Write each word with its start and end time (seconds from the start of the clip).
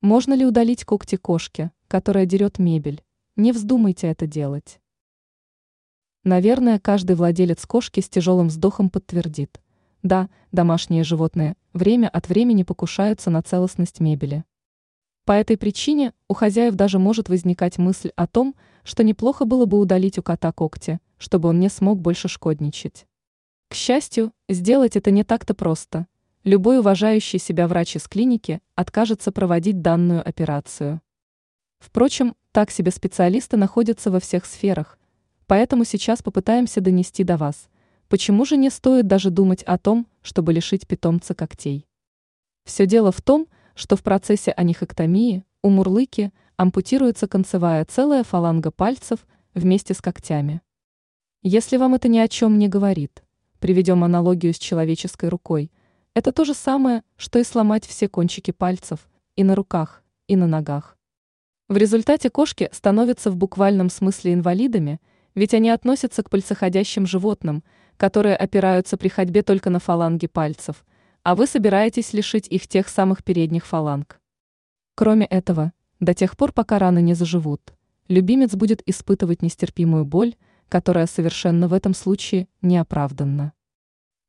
Можно 0.00 0.34
ли 0.34 0.46
удалить 0.46 0.84
когти 0.84 1.16
кошки, 1.16 1.72
которая 1.88 2.24
дерет 2.24 2.60
мебель? 2.60 3.02
Не 3.34 3.50
вздумайте 3.50 4.06
это 4.06 4.28
делать. 4.28 4.80
Наверное, 6.22 6.78
каждый 6.78 7.16
владелец 7.16 7.66
кошки 7.66 7.98
с 7.98 8.08
тяжелым 8.08 8.46
вздохом 8.46 8.90
подтвердит. 8.90 9.60
Да, 10.04 10.28
домашние 10.52 11.02
животные 11.02 11.56
время 11.72 12.08
от 12.08 12.28
времени 12.28 12.62
покушаются 12.62 13.30
на 13.30 13.42
целостность 13.42 13.98
мебели. 13.98 14.44
По 15.24 15.32
этой 15.32 15.56
причине 15.56 16.14
у 16.28 16.34
хозяев 16.34 16.76
даже 16.76 17.00
может 17.00 17.28
возникать 17.28 17.76
мысль 17.78 18.12
о 18.14 18.28
том, 18.28 18.54
что 18.84 19.02
неплохо 19.02 19.46
было 19.46 19.66
бы 19.66 19.80
удалить 19.80 20.16
у 20.16 20.22
кота 20.22 20.52
когти, 20.52 21.00
чтобы 21.18 21.48
он 21.48 21.58
не 21.58 21.68
смог 21.68 22.00
больше 22.00 22.28
шкодничать. 22.28 23.08
К 23.68 23.74
счастью, 23.74 24.32
сделать 24.48 24.94
это 24.94 25.10
не 25.10 25.24
так-то 25.24 25.54
просто– 25.54 26.06
любой 26.48 26.78
уважающий 26.78 27.38
себя 27.38 27.68
врач 27.68 27.96
из 27.96 28.08
клиники 28.08 28.62
откажется 28.74 29.32
проводить 29.32 29.82
данную 29.82 30.26
операцию. 30.26 31.02
Впрочем, 31.78 32.34
так 32.52 32.70
себе 32.70 32.90
специалисты 32.90 33.58
находятся 33.58 34.10
во 34.10 34.18
всех 34.18 34.46
сферах, 34.46 34.98
поэтому 35.46 35.84
сейчас 35.84 36.22
попытаемся 36.22 36.80
донести 36.80 37.22
до 37.22 37.36
вас, 37.36 37.68
почему 38.08 38.46
же 38.46 38.56
не 38.56 38.70
стоит 38.70 39.06
даже 39.06 39.28
думать 39.28 39.62
о 39.64 39.76
том, 39.76 40.06
чтобы 40.22 40.54
лишить 40.54 40.88
питомца 40.88 41.34
когтей. 41.34 41.86
Все 42.64 42.86
дело 42.86 43.12
в 43.12 43.20
том, 43.20 43.46
что 43.74 43.96
в 43.96 44.02
процессе 44.02 44.50
анихэктомии 44.52 45.44
у 45.62 45.68
мурлыки 45.68 46.32
ампутируется 46.56 47.28
концевая 47.28 47.84
целая 47.84 48.24
фаланга 48.24 48.70
пальцев 48.70 49.26
вместе 49.52 49.92
с 49.92 50.00
когтями. 50.00 50.62
Если 51.42 51.76
вам 51.76 51.94
это 51.94 52.08
ни 52.08 52.18
о 52.18 52.26
чем 52.26 52.58
не 52.58 52.68
говорит, 52.68 53.22
приведем 53.58 54.02
аналогию 54.02 54.54
с 54.54 54.58
человеческой 54.58 55.28
рукой– 55.28 55.70
это 56.18 56.32
то 56.32 56.44
же 56.44 56.52
самое, 56.52 57.04
что 57.16 57.38
и 57.38 57.44
сломать 57.44 57.86
все 57.86 58.08
кончики 58.08 58.50
пальцев 58.50 59.08
и 59.36 59.44
на 59.44 59.54
руках, 59.54 60.02
и 60.26 60.34
на 60.34 60.48
ногах. 60.48 60.98
В 61.68 61.76
результате 61.76 62.28
кошки 62.28 62.68
становятся 62.72 63.30
в 63.30 63.36
буквальном 63.36 63.88
смысле 63.88 64.34
инвалидами, 64.34 65.00
ведь 65.36 65.54
они 65.54 65.70
относятся 65.70 66.24
к 66.24 66.30
пальцеходящим 66.30 67.06
животным, 67.06 67.62
которые 67.96 68.34
опираются 68.34 68.96
при 68.96 69.06
ходьбе 69.06 69.42
только 69.42 69.70
на 69.70 69.78
фаланги 69.78 70.26
пальцев, 70.26 70.84
а 71.22 71.36
вы 71.36 71.46
собираетесь 71.46 72.12
лишить 72.12 72.48
их 72.48 72.66
тех 72.66 72.88
самых 72.88 73.22
передних 73.22 73.64
фаланг. 73.64 74.20
Кроме 74.96 75.26
этого, 75.26 75.72
до 76.00 76.14
тех 76.14 76.36
пор, 76.36 76.50
пока 76.50 76.80
раны 76.80 77.00
не 77.00 77.14
заживут, 77.14 77.74
любимец 78.08 78.56
будет 78.56 78.82
испытывать 78.88 79.40
нестерпимую 79.40 80.04
боль, 80.04 80.34
которая 80.68 81.06
совершенно 81.06 81.68
в 81.68 81.72
этом 81.72 81.94
случае 81.94 82.48
неоправданна. 82.60 83.52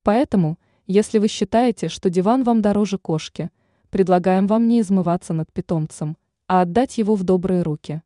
Поэтому– 0.04 0.60
если 0.90 1.20
вы 1.20 1.28
считаете, 1.28 1.88
что 1.88 2.10
диван 2.10 2.44
вам 2.44 2.64
дороже 2.64 2.98
кошки, 2.98 3.52
предлагаем 3.92 4.48
вам 4.48 4.68
не 4.68 4.82
измываться 4.82 5.34
над 5.34 5.54
питомцем, 5.54 6.18
а 6.48 6.62
отдать 6.62 6.98
его 6.98 7.14
в 7.14 7.24
добрые 7.24 7.62
руки. 7.62 8.02